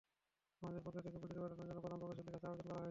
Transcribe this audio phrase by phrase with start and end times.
[0.61, 2.79] আমাদের পক্ষ থেকে মজুরি বাড়ানোর জন্য প্রধান প্রকৌশলীর কাছে আবেদন করা হয়েছে।